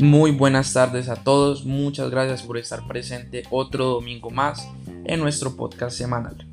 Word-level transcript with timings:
Muy 0.00 0.30
buenas 0.30 0.72
tardes 0.72 1.08
a 1.08 1.16
todos, 1.16 1.64
muchas 1.64 2.10
gracias 2.10 2.42
por 2.42 2.56
estar 2.56 2.86
presente 2.86 3.42
otro 3.50 3.86
domingo 3.86 4.30
más 4.30 4.68
en 5.04 5.18
nuestro 5.18 5.56
podcast 5.56 5.96
semanal. 5.98 6.46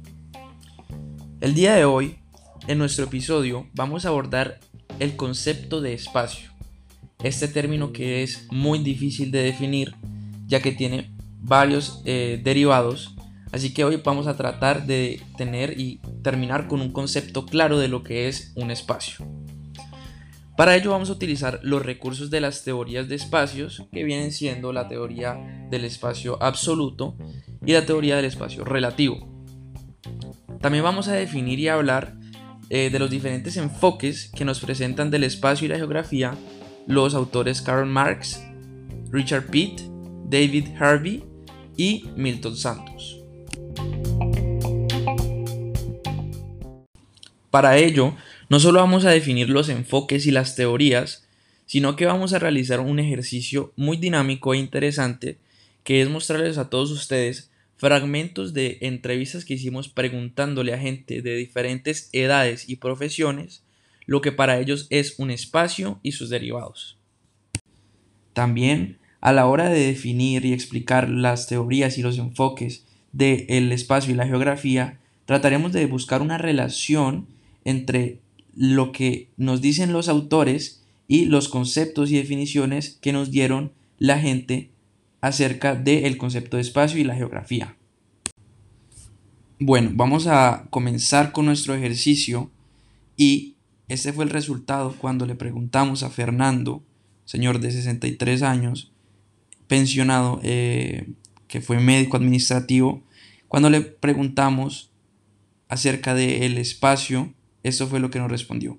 El 1.41 1.53
día 1.53 1.75
de 1.75 1.85
hoy, 1.85 2.17
en 2.67 2.79
nuestro 2.79 3.05
episodio, 3.05 3.67
vamos 3.73 4.05
a 4.05 4.09
abordar 4.09 4.59
el 4.99 5.15
concepto 5.15 5.79
de 5.79 5.93
espacio. 5.93 6.49
Este 7.23 7.47
término 7.47 7.93
que 7.93 8.23
es 8.23 8.47
muy 8.51 8.79
difícil 8.79 9.31
de 9.31 9.43
definir 9.43 9.93
ya 10.47 10.59
que 10.61 10.71
tiene 10.71 11.11
varios 11.39 12.01
eh, 12.05 12.41
derivados, 12.43 13.14
así 13.55 13.73
que 13.73 13.85
hoy 13.85 14.01
vamos 14.03 14.27
a 14.27 14.35
tratar 14.35 14.85
de 14.85 15.21
tener 15.37 15.79
y 15.79 16.01
terminar 16.21 16.67
con 16.67 16.81
un 16.81 16.91
concepto 16.91 17.45
claro 17.45 17.79
de 17.79 17.87
lo 17.87 18.03
que 18.03 18.27
es 18.27 18.51
un 18.55 18.69
espacio. 18.69 19.25
Para 20.57 20.75
ello 20.75 20.91
vamos 20.91 21.09
a 21.09 21.13
utilizar 21.13 21.61
los 21.63 21.85
recursos 21.85 22.29
de 22.29 22.41
las 22.41 22.65
teorías 22.65 23.07
de 23.07 23.15
espacios, 23.15 23.83
que 23.93 24.03
vienen 24.03 24.33
siendo 24.33 24.73
la 24.73 24.89
teoría 24.89 25.37
del 25.69 25.85
espacio 25.85 26.37
absoluto 26.43 27.15
y 27.65 27.71
la 27.71 27.85
teoría 27.85 28.17
del 28.17 28.25
espacio 28.25 28.65
relativo. 28.65 29.25
También 30.59 30.83
vamos 30.83 31.07
a 31.07 31.13
definir 31.13 31.57
y 31.59 31.69
hablar 31.69 32.17
eh, 32.69 32.89
de 32.89 32.99
los 32.99 33.09
diferentes 33.09 33.55
enfoques 33.55 34.31
que 34.35 34.43
nos 34.43 34.59
presentan 34.59 35.11
del 35.11 35.23
espacio 35.23 35.65
y 35.65 35.69
la 35.69 35.77
geografía 35.77 36.35
los 36.87 37.15
autores 37.15 37.61
Karl 37.61 37.87
Marx, 37.87 38.41
Richard 39.11 39.47
Pitt, 39.47 39.81
David 40.25 40.67
Harvey 40.77 41.23
y 41.77 42.09
Milton 42.17 42.57
Santos. 42.57 43.24
Para 47.55 47.77
ello, 47.77 48.13
no 48.49 48.59
solo 48.59 48.81
vamos 48.81 49.05
a 49.05 49.11
definir 49.11 49.47
los 49.47 49.69
enfoques 49.69 50.25
y 50.25 50.31
las 50.31 50.57
teorías, 50.57 51.25
sino 51.65 51.95
que 51.95 52.05
vamos 52.05 52.33
a 52.33 52.39
realizar 52.39 52.81
un 52.81 52.99
ejercicio 52.99 53.71
muy 53.77 53.95
dinámico 53.95 54.53
e 54.53 54.57
interesante 54.57 55.37
que 55.85 56.01
es 56.01 56.09
mostrarles 56.09 56.57
a 56.57 56.69
todos 56.69 56.91
ustedes 56.91 57.49
fragmentos 57.77 58.53
de 58.53 58.79
entrevistas 58.81 59.45
que 59.45 59.53
hicimos 59.53 59.87
preguntándole 59.87 60.73
a 60.73 60.77
gente 60.77 61.21
de 61.21 61.37
diferentes 61.37 62.09
edades 62.11 62.67
y 62.67 62.75
profesiones 62.75 63.63
lo 64.05 64.19
que 64.19 64.33
para 64.33 64.59
ellos 64.59 64.87
es 64.89 65.17
un 65.17 65.31
espacio 65.31 66.01
y 66.03 66.11
sus 66.11 66.29
derivados. 66.29 66.97
También, 68.33 68.97
a 69.21 69.31
la 69.31 69.45
hora 69.45 69.69
de 69.69 69.79
definir 69.79 70.43
y 70.43 70.51
explicar 70.51 71.07
las 71.07 71.47
teorías 71.47 71.97
y 71.97 72.01
los 72.01 72.17
enfoques 72.17 72.85
del 73.13 73.71
espacio 73.71 74.13
y 74.13 74.17
la 74.17 74.27
geografía, 74.27 74.99
trataremos 75.23 75.71
de 75.71 75.85
buscar 75.85 76.21
una 76.21 76.37
relación 76.37 77.33
entre 77.65 78.21
lo 78.55 78.91
que 78.91 79.29
nos 79.35 79.61
dicen 79.61 79.91
los 79.91 80.07
autores 80.07 80.83
y 81.07 81.25
los 81.25 81.49
conceptos 81.49 82.09
y 82.09 82.15
definiciones 82.15 82.97
que 83.01 83.11
nos 83.11 83.31
dieron 83.31 83.73
la 83.99 84.19
gente 84.19 84.71
acerca 85.21 85.75
del 85.75 86.17
concepto 86.17 86.57
de 86.57 86.61
espacio 86.61 86.99
y 86.99 87.03
la 87.03 87.15
geografía. 87.15 87.75
Bueno, 89.59 89.91
vamos 89.93 90.27
a 90.27 90.67
comenzar 90.69 91.31
con 91.31 91.45
nuestro 91.45 91.73
ejercicio 91.75 92.51
y 93.17 93.55
este 93.87 94.13
fue 94.13 94.25
el 94.25 94.29
resultado 94.29 94.95
cuando 94.97 95.25
le 95.25 95.35
preguntamos 95.35 96.03
a 96.03 96.09
Fernando, 96.09 96.83
señor 97.25 97.59
de 97.59 97.71
63 97.71 98.41
años, 98.41 98.91
pensionado, 99.67 100.39
eh, 100.43 101.07
que 101.47 101.61
fue 101.61 101.79
médico 101.79 102.17
administrativo, 102.17 103.03
cuando 103.47 103.69
le 103.69 103.81
preguntamos 103.81 104.91
acerca 105.69 106.13
del 106.13 106.57
espacio 106.57 107.33
esto 107.67 107.87
fue 107.87 107.99
lo 107.99 108.11
que 108.11 108.19
nos 108.19 108.29
respondió. 108.29 108.77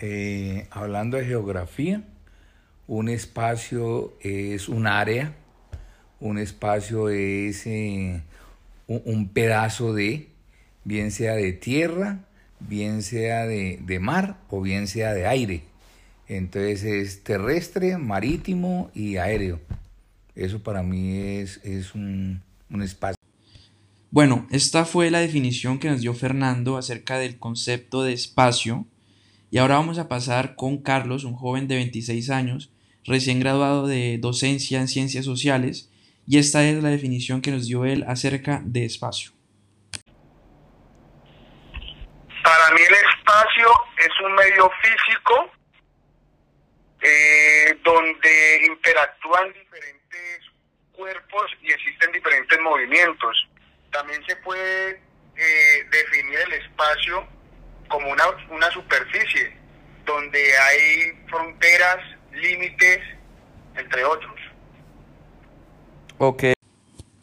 Eh, 0.00 0.66
hablando 0.70 1.16
de 1.16 1.24
geografía, 1.24 2.02
un 2.86 3.08
espacio 3.08 4.12
es 4.20 4.68
un 4.68 4.86
área, 4.86 5.34
un 6.20 6.36
espacio 6.36 7.08
es 7.08 7.66
eh, 7.66 8.20
un, 8.86 9.28
pedazo 9.30 9.94
de, 9.94 10.28
bien 10.84 11.10
sea 11.10 11.36
de 11.36 11.54
tierra, 11.54 12.20
bien 12.60 13.02
sea 13.02 13.46
de, 13.46 13.98
mar 13.98 14.36
o 14.50 14.60
bien 14.60 14.88
sea 14.88 15.14
de 15.14 15.26
aire. 15.26 15.62
Entonces 16.28 16.84
es 16.84 17.24
terrestre, 17.24 17.96
marítimo 17.96 18.90
y 18.94 19.16
aéreo. 19.16 19.58
Eso 20.34 20.62
para 20.62 20.82
mí 20.82 21.38
es, 21.38 21.64
es 21.64 21.94
un, 21.94 22.42
un 22.68 22.82
espacio. 22.82 23.15
Bueno, 24.16 24.46
esta 24.50 24.86
fue 24.86 25.10
la 25.10 25.18
definición 25.18 25.78
que 25.78 25.90
nos 25.90 26.00
dio 26.00 26.14
Fernando 26.14 26.78
acerca 26.78 27.18
del 27.18 27.38
concepto 27.38 28.02
de 28.02 28.14
espacio. 28.14 28.86
Y 29.50 29.58
ahora 29.58 29.74
vamos 29.74 29.98
a 29.98 30.08
pasar 30.08 30.56
con 30.56 30.82
Carlos, 30.82 31.24
un 31.24 31.34
joven 31.34 31.68
de 31.68 31.74
26 31.74 32.30
años, 32.30 32.72
recién 33.04 33.40
graduado 33.40 33.86
de 33.86 34.16
docencia 34.18 34.80
en 34.80 34.88
ciencias 34.88 35.26
sociales, 35.26 35.92
y 36.26 36.38
esta 36.38 36.64
es 36.64 36.82
la 36.82 36.88
definición 36.88 37.42
que 37.42 37.50
nos 37.50 37.66
dio 37.66 37.84
él 37.84 38.06
acerca 38.08 38.62
de 38.64 38.86
espacio. 38.86 39.32
Para 42.42 42.74
mí 42.74 42.80
el 42.88 42.94
espacio 42.94 43.68
es 43.98 44.20
un 44.24 44.34
medio 44.34 44.70
físico 44.80 45.50
eh, 47.02 47.78
donde 47.84 48.66
interactúan 48.66 49.52
diferentes 49.52 50.40
cuerpos 50.92 51.52
y 51.60 51.70
existen 51.70 52.12
diferentes 52.12 52.58
movimientos. 52.62 53.46
También 53.96 54.20
se 54.26 54.36
puede 54.36 54.90
eh, 54.90 55.84
definir 55.90 56.38
el 56.46 56.52
espacio 56.52 57.26
como 57.88 58.10
una, 58.10 58.24
una 58.50 58.70
superficie 58.70 59.56
donde 60.04 60.38
hay 60.38 61.26
fronteras, 61.30 61.96
límites, 62.34 62.98
entre 63.74 64.04
otros. 64.04 64.34
Ok. 66.18 66.44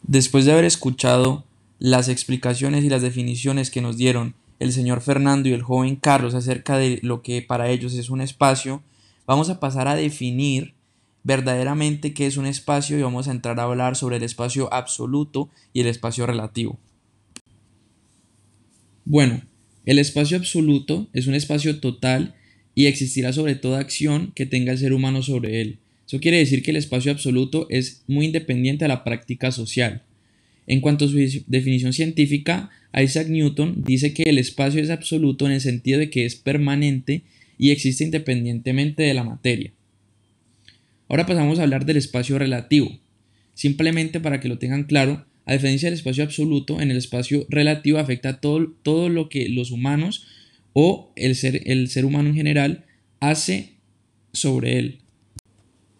Después 0.02 0.46
de 0.46 0.52
haber 0.52 0.64
escuchado 0.64 1.44
las 1.78 2.08
explicaciones 2.08 2.82
y 2.82 2.88
las 2.88 3.02
definiciones 3.02 3.70
que 3.70 3.80
nos 3.80 3.96
dieron 3.96 4.34
el 4.58 4.72
señor 4.72 5.00
Fernando 5.00 5.48
y 5.48 5.52
el 5.52 5.62
joven 5.62 5.94
Carlos 5.94 6.34
acerca 6.34 6.76
de 6.76 6.98
lo 7.02 7.22
que 7.22 7.40
para 7.40 7.68
ellos 7.68 7.94
es 7.94 8.10
un 8.10 8.20
espacio, 8.20 8.82
vamos 9.26 9.48
a 9.48 9.60
pasar 9.60 9.86
a 9.86 9.94
definir 9.94 10.73
verdaderamente 11.24 12.12
qué 12.12 12.26
es 12.26 12.36
un 12.36 12.46
espacio 12.46 12.98
y 12.98 13.02
vamos 13.02 13.26
a 13.26 13.32
entrar 13.32 13.58
a 13.58 13.64
hablar 13.64 13.96
sobre 13.96 14.16
el 14.16 14.22
espacio 14.22 14.72
absoluto 14.72 15.50
y 15.72 15.80
el 15.80 15.86
espacio 15.88 16.26
relativo. 16.26 16.78
Bueno, 19.06 19.42
el 19.86 19.98
espacio 19.98 20.36
absoluto 20.36 21.08
es 21.12 21.26
un 21.26 21.34
espacio 21.34 21.80
total 21.80 22.34
y 22.74 22.86
existirá 22.86 23.32
sobre 23.32 23.54
toda 23.54 23.80
acción 23.80 24.32
que 24.34 24.46
tenga 24.46 24.72
el 24.72 24.78
ser 24.78 24.92
humano 24.92 25.22
sobre 25.22 25.60
él. 25.60 25.78
Eso 26.06 26.20
quiere 26.20 26.38
decir 26.38 26.62
que 26.62 26.70
el 26.70 26.76
espacio 26.76 27.10
absoluto 27.10 27.66
es 27.70 28.02
muy 28.06 28.26
independiente 28.26 28.84
a 28.84 28.88
la 28.88 29.04
práctica 29.04 29.50
social. 29.52 30.02
En 30.66 30.80
cuanto 30.80 31.04
a 31.04 31.08
su 31.08 31.16
definición 31.46 31.92
científica, 31.92 32.70
Isaac 32.94 33.28
Newton 33.28 33.82
dice 33.84 34.14
que 34.14 34.24
el 34.24 34.38
espacio 34.38 34.82
es 34.82 34.90
absoluto 34.90 35.46
en 35.46 35.52
el 35.52 35.60
sentido 35.60 35.98
de 35.98 36.10
que 36.10 36.24
es 36.24 36.36
permanente 36.36 37.22
y 37.58 37.70
existe 37.70 38.04
independientemente 38.04 39.02
de 39.02 39.14
la 39.14 39.24
materia. 39.24 39.72
Ahora 41.08 41.26
pasamos 41.26 41.58
a 41.58 41.62
hablar 41.62 41.84
del 41.84 41.96
espacio 41.96 42.38
relativo. 42.38 42.98
Simplemente 43.54 44.20
para 44.20 44.40
que 44.40 44.48
lo 44.48 44.58
tengan 44.58 44.84
claro, 44.84 45.26
a 45.46 45.52
diferencia 45.52 45.88
del 45.88 45.98
espacio 45.98 46.24
absoluto, 46.24 46.80
en 46.80 46.90
el 46.90 46.96
espacio 46.96 47.46
relativo 47.48 47.98
afecta 47.98 48.40
todo, 48.40 48.72
todo 48.82 49.08
lo 49.08 49.28
que 49.28 49.48
los 49.48 49.70
humanos 49.70 50.26
o 50.72 51.12
el 51.16 51.36
ser, 51.36 51.62
el 51.70 51.88
ser 51.88 52.04
humano 52.04 52.30
en 52.30 52.34
general 52.34 52.84
hace 53.20 53.74
sobre 54.32 54.78
él. 54.78 54.98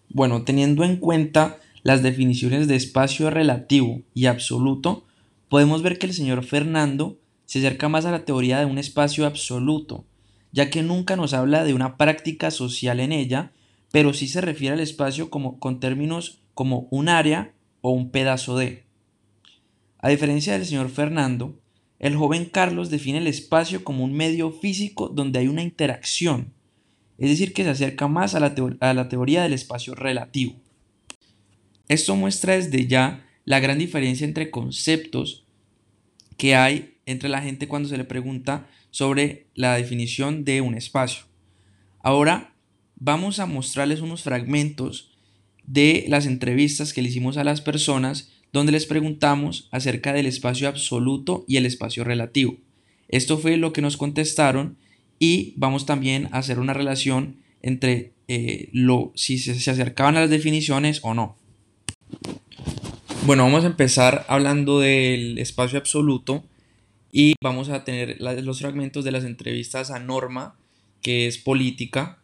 Bueno, 0.08 0.42
teniendo 0.42 0.84
en 0.84 0.96
cuenta 0.96 1.58
las 1.82 2.02
definiciones 2.02 2.68
de 2.68 2.76
espacio 2.76 3.30
relativo 3.30 4.02
y 4.14 4.26
absoluto, 4.26 5.06
podemos 5.48 5.82
ver 5.82 5.98
que 5.98 6.06
el 6.06 6.14
señor 6.14 6.44
Fernando 6.44 7.18
se 7.44 7.58
acerca 7.58 7.88
más 7.88 8.06
a 8.06 8.10
la 8.10 8.24
teoría 8.24 8.58
de 8.58 8.66
un 8.66 8.78
espacio 8.78 9.26
absoluto, 9.26 10.04
ya 10.52 10.70
que 10.70 10.82
nunca 10.82 11.16
nos 11.16 11.34
habla 11.34 11.64
de 11.64 11.74
una 11.74 11.96
práctica 11.96 12.50
social 12.50 13.00
en 13.00 13.12
ella, 13.12 13.52
pero 13.94 14.12
sí 14.12 14.26
se 14.26 14.40
refiere 14.40 14.74
al 14.74 14.80
espacio 14.80 15.30
como, 15.30 15.60
con 15.60 15.78
términos 15.78 16.42
como 16.52 16.88
un 16.90 17.08
área 17.08 17.54
o 17.80 17.92
un 17.92 18.10
pedazo 18.10 18.58
de. 18.58 18.82
A 19.98 20.08
diferencia 20.08 20.54
del 20.54 20.66
señor 20.66 20.88
Fernando, 20.88 21.60
el 22.00 22.16
joven 22.16 22.46
Carlos 22.46 22.90
define 22.90 23.18
el 23.18 23.28
espacio 23.28 23.84
como 23.84 24.02
un 24.02 24.12
medio 24.12 24.50
físico 24.50 25.08
donde 25.10 25.38
hay 25.38 25.46
una 25.46 25.62
interacción, 25.62 26.52
es 27.18 27.30
decir, 27.30 27.52
que 27.52 27.62
se 27.62 27.70
acerca 27.70 28.08
más 28.08 28.34
a 28.34 28.40
la, 28.40 28.52
a 28.80 28.94
la 28.94 29.08
teoría 29.08 29.44
del 29.44 29.52
espacio 29.52 29.94
relativo. 29.94 30.56
Esto 31.86 32.16
muestra 32.16 32.54
desde 32.54 32.88
ya 32.88 33.24
la 33.44 33.60
gran 33.60 33.78
diferencia 33.78 34.24
entre 34.24 34.50
conceptos 34.50 35.46
que 36.36 36.56
hay 36.56 36.98
entre 37.06 37.28
la 37.28 37.42
gente 37.42 37.68
cuando 37.68 37.88
se 37.88 37.96
le 37.96 38.04
pregunta 38.04 38.68
sobre 38.90 39.46
la 39.54 39.76
definición 39.76 40.44
de 40.44 40.62
un 40.62 40.74
espacio. 40.74 41.26
Ahora 42.00 42.53
vamos 42.96 43.38
a 43.38 43.46
mostrarles 43.46 44.00
unos 44.00 44.22
fragmentos 44.22 45.10
de 45.66 46.04
las 46.08 46.26
entrevistas 46.26 46.92
que 46.92 47.02
le 47.02 47.08
hicimos 47.08 47.36
a 47.36 47.44
las 47.44 47.60
personas 47.60 48.30
donde 48.52 48.72
les 48.72 48.86
preguntamos 48.86 49.68
acerca 49.72 50.12
del 50.12 50.26
espacio 50.26 50.68
absoluto 50.68 51.44
y 51.48 51.56
el 51.56 51.66
espacio 51.66 52.04
relativo. 52.04 52.56
Esto 53.08 53.38
fue 53.38 53.56
lo 53.56 53.72
que 53.72 53.82
nos 53.82 53.96
contestaron 53.96 54.76
y 55.18 55.54
vamos 55.56 55.86
también 55.86 56.28
a 56.32 56.38
hacer 56.38 56.58
una 56.58 56.74
relación 56.74 57.36
entre 57.62 58.12
eh, 58.28 58.68
lo, 58.72 59.12
si 59.14 59.38
se, 59.38 59.58
se 59.58 59.70
acercaban 59.70 60.16
a 60.16 60.20
las 60.20 60.30
definiciones 60.30 61.00
o 61.02 61.14
no. 61.14 61.36
Bueno, 63.26 63.44
vamos 63.44 63.64
a 63.64 63.68
empezar 63.68 64.24
hablando 64.28 64.80
del 64.80 65.38
espacio 65.38 65.78
absoluto 65.78 66.44
y 67.10 67.34
vamos 67.40 67.70
a 67.70 67.84
tener 67.84 68.20
los 68.20 68.58
fragmentos 68.58 69.04
de 69.04 69.12
las 69.12 69.24
entrevistas 69.24 69.90
a 69.90 69.98
Norma, 69.98 70.56
que 71.00 71.26
es 71.26 71.38
política, 71.38 72.18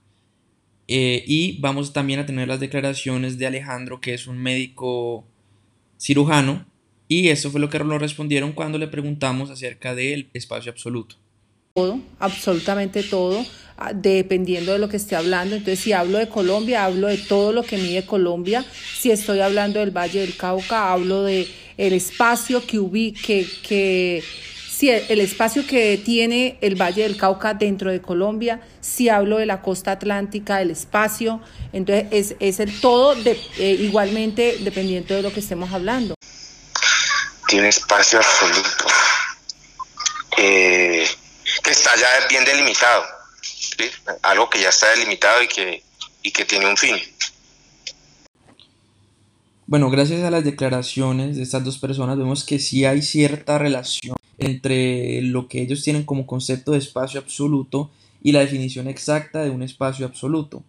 eh, 0.93 1.23
y 1.25 1.57
vamos 1.61 1.93
también 1.93 2.19
a 2.19 2.27
tener 2.27 2.49
las 2.49 2.59
declaraciones 2.59 3.39
de 3.39 3.47
Alejandro, 3.47 4.01
que 4.01 4.13
es 4.13 4.27
un 4.27 4.39
médico 4.39 5.25
cirujano, 6.01 6.67
y 7.07 7.29
eso 7.29 7.49
fue 7.49 7.61
lo 7.61 7.71
que 7.71 7.79
nos 7.79 8.01
respondieron 8.01 8.51
cuando 8.51 8.77
le 8.77 8.89
preguntamos 8.89 9.51
acerca 9.51 9.95
del 9.95 10.29
espacio 10.35 10.73
absoluto. 10.73 11.15
Todo, 11.75 12.01
absolutamente 12.19 13.05
todo, 13.05 13.47
ah, 13.77 13.93
dependiendo 13.93 14.73
de 14.73 14.81
lo 14.81 14.89
que 14.89 14.97
esté 14.97 15.15
hablando. 15.15 15.55
Entonces, 15.55 15.79
si 15.79 15.93
hablo 15.93 16.19
de 16.19 16.29
Colombia, 16.29 16.85
hablo 16.85 17.07
de 17.07 17.19
todo 17.19 17.53
lo 17.53 17.63
que 17.63 17.79
mide 17.79 18.05
Colombia. 18.05 18.65
Si 18.99 19.13
estoy 19.13 19.39
hablando 19.39 19.79
del 19.79 19.97
Valle 19.97 20.19
del 20.19 20.37
Cauca, 20.37 20.93
hablo 20.93 21.23
de 21.23 21.47
el 21.77 21.93
espacio 21.93 22.67
que 22.67 22.81
ubique, 22.81 23.47
que 23.63 24.25
si 24.81 24.89
el 24.89 25.21
espacio 25.21 25.67
que 25.67 26.01
tiene 26.03 26.57
el 26.63 26.75
Valle 26.75 27.03
del 27.03 27.19
Cauca 27.19 27.53
dentro 27.53 27.91
de 27.91 28.01
Colombia, 28.01 28.63
si 28.81 29.11
hablo 29.11 29.37
de 29.37 29.45
la 29.45 29.61
costa 29.61 29.93
atlántica, 29.93 30.63
el 30.63 30.71
espacio, 30.71 31.43
entonces 31.75 32.07
es, 32.11 32.37
es 32.41 32.61
el 32.61 32.81
todo 32.81 33.15
de, 33.15 33.33
eh, 33.59 33.77
igualmente 33.79 34.57
dependiendo 34.61 35.15
de 35.15 35.21
lo 35.21 35.35
que 35.35 35.41
estemos 35.41 35.71
hablando. 35.75 36.15
Tiene 37.47 37.69
espacio 37.69 38.21
absoluto, 38.21 38.87
eh, 40.39 41.07
que 41.63 41.71
está 41.71 41.91
ya 41.97 42.27
bien 42.31 42.47
delimitado, 42.47 43.05
algo 44.23 44.49
que 44.49 44.63
ya 44.63 44.71
está 44.71 44.89
delimitado 44.93 45.43
y 45.43 45.49
que, 45.49 45.83
y 46.23 46.31
que 46.31 46.47
tiene 46.47 46.67
un 46.67 46.79
fin. 46.79 46.97
Bueno, 49.67 49.91
gracias 49.91 50.23
a 50.23 50.31
las 50.31 50.43
declaraciones 50.43 51.37
de 51.37 51.43
estas 51.43 51.63
dos 51.63 51.77
personas 51.77 52.17
vemos 52.17 52.45
que 52.45 52.59
sí 52.59 52.87
hay 52.87 53.03
cierta 53.03 53.59
relación 53.59 54.17
entre 54.41 55.23
lo 55.23 55.49
que 55.49 55.63
ellos 55.63 55.83
tienen 55.83 56.05
como 56.05 56.27
concepto 56.27 56.73
de 56.73 56.79
espacio 56.79 57.21
absoluto 57.21 57.91
y 58.23 58.33
la 58.33 58.41
definición 58.41 58.89
exacta 58.89 59.43
de 59.45 59.51
un 59.51 59.63
espacio 59.63 60.07
absoluto. 60.07 60.63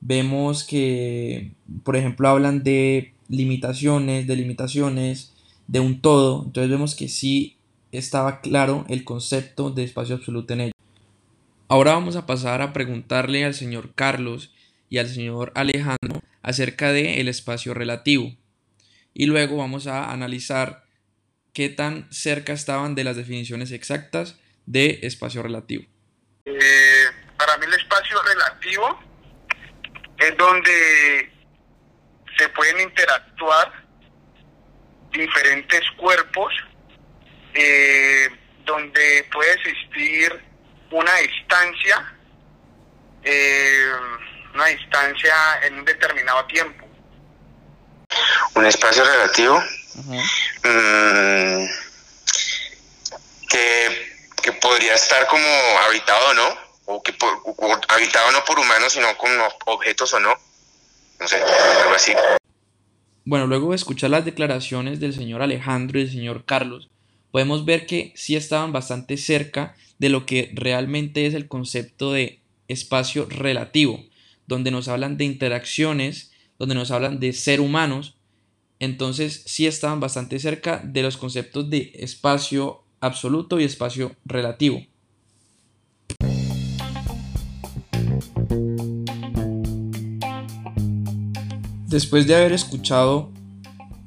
Vemos 0.00 0.64
que, 0.64 1.52
por 1.82 1.96
ejemplo, 1.96 2.28
hablan 2.28 2.62
de 2.62 3.12
limitaciones, 3.28 4.26
de 4.26 4.36
limitaciones, 4.36 5.32
de 5.66 5.80
un 5.80 6.00
todo, 6.00 6.44
entonces 6.46 6.70
vemos 6.70 6.94
que 6.94 7.08
sí 7.08 7.56
estaba 7.92 8.40
claro 8.40 8.84
el 8.88 9.04
concepto 9.04 9.70
de 9.70 9.84
espacio 9.84 10.16
absoluto 10.16 10.52
en 10.54 10.60
ello. 10.60 10.72
Ahora 11.68 11.92
vamos 11.92 12.16
a 12.16 12.26
pasar 12.26 12.62
a 12.62 12.72
preguntarle 12.72 13.44
al 13.44 13.54
señor 13.54 13.92
Carlos 13.94 14.52
y 14.88 14.98
al 14.98 15.08
señor 15.08 15.52
Alejandro 15.54 16.22
acerca 16.42 16.92
del 16.92 17.06
el 17.06 17.28
espacio 17.28 17.74
relativo. 17.74 18.34
Y 19.14 19.26
luego 19.26 19.58
vamos 19.58 19.86
a 19.86 20.12
analizar 20.12 20.84
qué 21.52 21.68
tan 21.68 22.10
cerca 22.12 22.52
estaban 22.52 22.94
de 22.94 23.04
las 23.04 23.16
definiciones 23.16 23.72
exactas 23.72 24.38
de 24.66 25.00
espacio 25.02 25.42
relativo. 25.42 25.84
Eh, 26.44 27.04
para 27.36 27.56
mí 27.58 27.66
el 27.66 27.74
espacio 27.74 28.22
relativo 28.22 29.00
es 30.18 30.36
donde 30.36 31.32
se 32.36 32.48
pueden 32.50 32.80
interactuar 32.80 33.72
diferentes 35.12 35.80
cuerpos, 35.96 36.54
eh, 37.54 38.28
donde 38.64 39.26
puede 39.32 39.52
existir 39.54 40.40
una 40.90 41.16
distancia, 41.16 42.14
eh, 43.24 43.90
una 44.54 44.66
distancia 44.66 45.34
en 45.62 45.78
un 45.80 45.84
determinado 45.84 46.44
tiempo. 46.46 46.86
Un 48.54 48.66
espacio 48.66 49.04
relativo 49.04 49.60
Mm, 50.06 51.66
que, 53.48 54.52
podría 54.60 54.94
estar 54.94 55.26
como 55.28 55.46
habitado 55.86 56.30
o 56.30 56.34
no, 56.34 56.48
o 56.86 57.02
que 57.02 57.14
habitado 57.88 58.32
no 58.32 58.44
por 58.44 58.58
humanos, 58.58 58.92
sino 58.92 59.16
con 59.16 59.30
objetos 59.66 60.12
o 60.14 60.20
no. 60.20 60.34
No 61.18 61.28
sé, 61.28 61.36
algo 61.36 61.94
así. 61.94 62.12
Bueno, 63.24 63.46
luego 63.46 63.70
de 63.70 63.76
escuchar 63.76 64.10
las 64.10 64.24
declaraciones 64.24 65.00
del 65.00 65.14
señor 65.14 65.42
Alejandro 65.42 65.98
y 65.98 66.04
del 66.04 66.12
señor 66.12 66.44
Carlos, 66.44 66.90
podemos 67.30 67.64
ver 67.64 67.86
que 67.86 68.12
sí 68.16 68.36
estaban 68.36 68.72
bastante 68.72 69.16
cerca 69.16 69.76
de 69.98 70.08
lo 70.08 70.26
que 70.26 70.50
realmente 70.54 71.26
es 71.26 71.34
el 71.34 71.46
concepto 71.46 72.12
de 72.12 72.40
espacio 72.68 73.26
relativo, 73.28 74.02
donde 74.46 74.70
nos 74.70 74.88
hablan 74.88 75.16
de 75.16 75.24
interacciones, 75.24 76.32
donde 76.58 76.74
nos 76.74 76.90
hablan 76.90 77.20
de 77.20 77.32
ser 77.32 77.60
humanos, 77.60 78.16
entonces 78.80 79.42
sí 79.46 79.66
estaban 79.66 80.00
bastante 80.00 80.38
cerca 80.38 80.82
de 80.82 81.02
los 81.02 81.18
conceptos 81.18 81.68
de 81.68 81.92
espacio 81.94 82.82
absoluto 83.00 83.60
y 83.60 83.64
espacio 83.64 84.16
relativo. 84.24 84.80
Después 91.86 92.26
de 92.26 92.36
haber 92.36 92.52
escuchado 92.52 93.30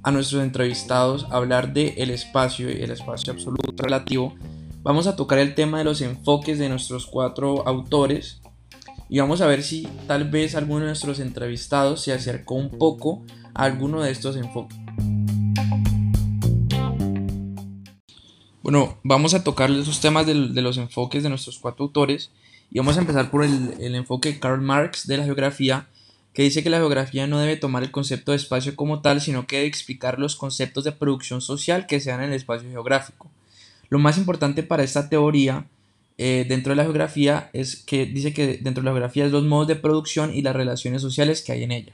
a 0.02 0.12
nuestros 0.12 0.42
entrevistados 0.42 1.28
hablar 1.30 1.74
de 1.74 1.96
el 1.98 2.10
espacio 2.10 2.72
y 2.72 2.82
el 2.82 2.92
espacio 2.92 3.32
absoluto 3.32 3.72
relativo, 3.78 4.36
vamos 4.82 5.06
a 5.06 5.16
tocar 5.16 5.38
el 5.38 5.54
tema 5.54 5.78
de 5.78 5.84
los 5.84 6.02
enfoques 6.02 6.58
de 6.58 6.70
nuestros 6.70 7.06
cuatro 7.06 7.68
autores 7.68 8.42
y 9.10 9.20
vamos 9.20 9.42
a 9.42 9.48
ver 9.48 9.64
si 9.64 9.88
tal 10.08 10.30
vez 10.30 10.56
alguno 10.56 10.80
de 10.80 10.88
nuestros 10.88 11.20
entrevistados 11.20 12.02
se 12.02 12.14
acercó 12.14 12.56
un 12.56 12.72
poco 12.72 13.24
alguno 13.54 14.02
de 14.02 14.12
estos 14.12 14.36
enfoques. 14.36 14.78
Bueno, 18.64 18.98
vamos 19.04 19.34
a 19.34 19.44
tocar 19.44 19.70
esos 19.72 20.00
temas 20.00 20.26
de, 20.26 20.34
los 20.34 20.78
enfoques 20.78 21.22
de 21.22 21.30
nuestros 21.30 21.60
cuatro 21.60 21.84
autores 21.84 22.32
y 22.72 22.80
vamos 22.80 22.96
a 22.98 23.02
empezar 23.02 23.30
por 23.30 23.44
el, 23.44 23.94
enfoque 23.94 24.32
de 24.32 24.40
Karl 24.40 24.62
Marx 24.62 25.06
de 25.06 25.18
la 25.18 25.26
geografía, 25.26 25.88
que 26.34 26.44
dice 26.44 26.64
que 26.64 26.70
la 26.70 26.78
geografía 26.78 27.28
no 27.28 27.40
debe 27.40 27.58
tomar 27.58 27.84
el 27.84 27.92
concepto 27.92 28.32
de 28.32 28.38
espacio 28.38 28.76
como 28.76 29.02
tal, 29.02 29.20
sino 29.20 29.46
que 29.46 29.58
debe 29.58 29.68
explicar 29.68 30.18
los 30.18 30.38
conceptos 30.38 30.86
de 30.86 30.94
producción 30.94 31.42
social 31.42 31.88
que 31.88 32.00
se 32.00 32.10
dan 32.10 32.22
en 32.24 32.30
el 32.30 32.36
espacio 32.36 32.70
geográfico. 32.70 33.30
Lo 33.90 34.00
más 34.00 34.18
importante 34.18 34.64
para 34.64 34.84
esta 34.84 35.10
teoría 35.10 35.68
eh, 36.18 36.46
dentro 36.48 36.72
de 36.72 36.78
la 36.78 36.84
geografía 36.84 37.50
es 37.54 37.76
que 37.76 38.06
dice 38.06 38.34
que 38.34 38.60
dentro 38.62 38.82
de 38.82 38.86
la 38.86 38.92
geografía 38.92 39.26
es 39.26 39.32
los 39.32 39.44
modos 39.44 39.68
de 39.68 39.76
producción 39.76 40.34
y 40.34 40.42
las 40.42 40.56
relaciones 40.56 41.02
sociales 41.02 41.42
que 41.42 41.52
hay 41.52 41.64
en 41.64 41.74
ella. 41.74 41.94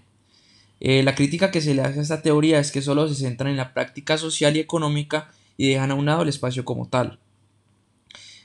Eh, 0.80 1.04
la 1.04 1.16
crítica 1.16 1.52
que 1.52 1.62
se 1.62 1.74
le 1.74 1.82
hace 1.82 2.00
a 2.00 2.02
esta 2.02 2.22
teoría 2.22 2.60
es 2.60 2.72
que 2.72 2.82
solo 2.82 3.08
se 3.08 3.16
centran 3.16 3.52
en 3.52 3.58
la 3.58 3.74
práctica 3.74 4.18
social 4.18 4.56
y 4.56 4.60
económica 4.60 5.30
y 5.58 5.70
dejan 5.70 5.92
a 5.92 5.96
un 5.96 6.06
lado 6.06 6.22
el 6.22 6.30
espacio 6.30 6.64
como 6.64 6.88
tal. 6.88 7.20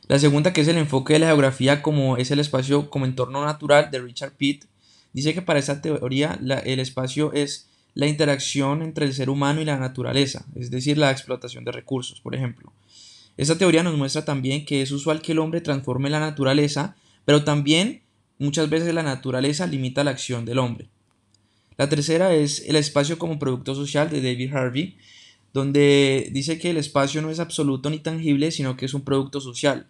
La 0.08 0.18
segunda, 0.18 0.52
que 0.52 0.60
es 0.60 0.68
el 0.68 0.76
enfoque 0.76 1.14
de 1.14 1.20
la 1.20 1.26
geografía 1.28 1.80
como 1.80 2.16
es 2.16 2.30
el 2.30 2.40
espacio 2.40 2.90
como 2.90 3.06
entorno 3.06 3.44
natural 3.44 3.90
de 3.90 4.00
Richard 4.00 4.32
Pitt, 4.32 4.64
dice 5.12 5.32
que 5.32 5.42
para 5.42 5.58
esta 5.58 5.80
teoría 5.80 6.38
el 6.64 6.80
espacio 6.80 7.32
es 7.32 7.68
la 7.94 8.06
interacción 8.06 8.82
entre 8.82 9.06
el 9.06 9.14
ser 9.14 9.30
humano 9.30 9.62
y 9.62 9.64
la 9.64 9.78
naturaleza, 9.78 10.44
es 10.56 10.70
decir, 10.70 10.98
la 10.98 11.12
explotación 11.12 11.64
de 11.64 11.72
recursos, 11.72 12.20
por 12.20 12.34
ejemplo. 12.34 12.72
Esta 13.36 13.56
teoría 13.56 13.82
nos 13.82 13.96
muestra 13.96 14.24
también 14.24 14.64
que 14.64 14.82
es 14.82 14.90
usual 14.90 15.22
que 15.22 15.32
el 15.32 15.38
hombre 15.38 15.60
transforme 15.60 16.10
la 16.10 16.20
naturaleza, 16.20 16.96
pero 17.24 17.44
también 17.44 18.02
muchas 18.38 18.68
veces 18.68 18.92
la 18.92 19.02
naturaleza 19.02 19.66
limita 19.66 20.04
la 20.04 20.10
acción 20.10 20.44
del 20.44 20.58
hombre. 20.58 20.88
La 21.76 21.88
tercera 21.88 22.34
es 22.34 22.64
el 22.66 22.76
espacio 22.76 23.18
como 23.18 23.38
producto 23.38 23.74
social 23.74 24.10
de 24.10 24.22
David 24.22 24.54
Harvey, 24.54 24.96
donde 25.52 26.28
dice 26.32 26.58
que 26.58 26.70
el 26.70 26.76
espacio 26.76 27.22
no 27.22 27.30
es 27.30 27.40
absoluto 27.40 27.90
ni 27.90 27.98
tangible, 27.98 28.50
sino 28.50 28.76
que 28.76 28.86
es 28.86 28.94
un 28.94 29.02
producto 29.02 29.40
social. 29.40 29.86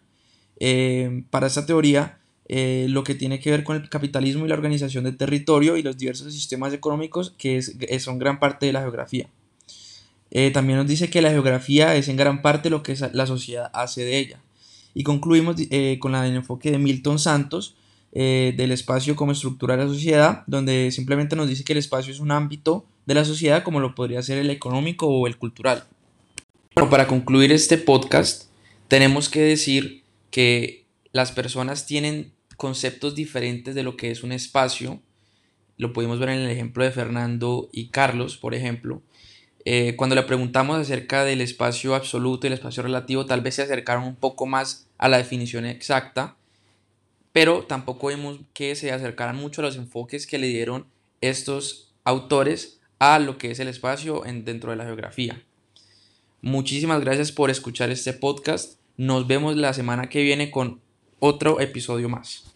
Eh, 0.61 1.25
para 1.31 1.47
esta 1.47 1.67
teoría, 1.67 2.19
eh, 2.49 2.87
lo 2.89 3.03
que 3.03 3.15
tiene 3.15 3.41
que 3.41 3.51
ver 3.51 3.65
con 3.65 3.77
el 3.77 3.89
capitalismo 3.89 4.45
y 4.45 4.49
la 4.49 4.55
organización 4.55 5.05
del 5.05 5.17
territorio 5.17 5.77
y 5.77 5.83
los 5.83 5.97
diversos 5.97 6.33
sistemas 6.33 6.73
económicos 6.73 7.35
que 7.39 7.63
son 7.63 8.19
gran 8.19 8.39
parte 8.39 8.67
de 8.67 8.73
la 8.73 8.81
geografía. 8.81 9.29
Eh, 10.31 10.51
también 10.51 10.79
nos 10.79 10.89
dice 10.89 11.11
que 11.11 11.23
la 11.23 11.31
geografía 11.31 11.97
es 11.97 12.09
en 12.09 12.17
gran 12.17 12.43
parte 12.43 12.69
lo 12.69 12.83
que 12.83 12.97
la 13.13 13.27
sociedad 13.27 13.71
hace 13.73 14.05
de 14.05 14.19
ella. 14.19 14.41
Y 14.95 15.03
concluimos 15.03 15.57
con 15.99 16.15
el 16.15 16.37
enfoque 16.37 16.71
de 16.71 16.79
Milton 16.79 17.19
Santos, 17.19 17.75
eh, 18.17 18.55
del 18.57 18.71
espacio 18.71 19.17
como 19.17 19.33
estructura 19.33 19.77
de 19.77 19.85
la 19.85 19.89
sociedad, 19.89 20.45
donde 20.47 20.93
simplemente 20.93 21.35
nos 21.35 21.49
dice 21.49 21.65
que 21.65 21.73
el 21.73 21.81
espacio 21.81 22.13
es 22.13 22.21
un 22.21 22.31
ámbito 22.31 22.87
de 23.07 23.15
la 23.15 23.25
sociedad 23.25 23.65
como 23.65 23.81
lo 23.81 23.97
podría 23.97 24.23
ser 24.23 24.39
el 24.39 24.51
económico 24.51 25.09
o 25.09 25.27
el 25.27 25.37
cultural. 25.37 25.85
Bueno, 26.75 26.91
para 26.91 27.09
concluir 27.09 27.51
este 27.51 27.77
podcast, 27.77 28.45
tenemos 28.87 29.29
que 29.29 29.41
decir 29.41 30.05
que 30.31 30.87
las 31.13 31.33
personas 31.33 31.87
tienen 31.87 32.33
conceptos 32.57 33.17
diferentes 33.17 33.75
de 33.75 33.83
lo 33.83 33.97
que 33.97 34.11
es 34.13 34.23
un 34.23 34.33
espacio. 34.33 35.01
Lo 35.77 35.93
pudimos 35.93 36.21
ver 36.21 36.29
en 36.29 36.41
el 36.41 36.51
ejemplo 36.51 36.85
de 36.85 36.93
Fernando 36.93 37.69
y 37.73 37.89
Carlos, 37.89 38.37
por 38.37 38.55
ejemplo. 38.55 39.03
Eh, 39.65 39.97
cuando 39.97 40.15
le 40.15 40.23
preguntamos 40.23 40.79
acerca 40.79 41.25
del 41.25 41.41
espacio 41.41 41.95
absoluto 41.95 42.47
y 42.47 42.49
el 42.49 42.55
espacio 42.55 42.83
relativo, 42.83 43.27
tal 43.27 43.41
vez 43.41 43.57
se 43.57 43.63
acercaron 43.63 44.05
un 44.05 44.17
poco 44.17 44.47
más 44.47 44.89
a 44.99 45.09
la 45.09 45.17
definición 45.19 45.67
exacta, 45.67 46.37
pero 47.35 47.65
tampoco 47.65 48.07
vimos 48.07 48.39
que 48.53 48.77
se 48.77 48.93
acercaran 48.93 49.35
mucho 49.35 49.61
a 49.61 49.65
los 49.65 49.77
enfoques 49.77 50.29
que 50.29 50.39
le 50.39 50.47
dieron 50.47 50.87
estos 51.21 51.93
autores 52.05 52.81
a 53.01 53.19
lo 53.19 53.39
que 53.39 53.51
es 53.51 53.59
el 53.59 53.67
espacio 53.67 54.25
en, 54.25 54.45
dentro 54.45 54.71
de 54.71 54.77
la 54.77 54.85
geografía. 54.85 55.43
Muchísimas 56.43 57.01
gracias 57.01 57.33
por 57.33 57.51
escuchar 57.51 57.91
este 57.91 58.13
podcast. 58.13 58.79
Nos 58.97 59.27
vemos 59.27 59.57
la 59.57 59.75
semana 59.75 60.09
que 60.09 60.23
viene 60.23 60.53
con 60.53 60.81
otro 61.19 61.61
episodio 61.61 62.09
más. 62.09 62.54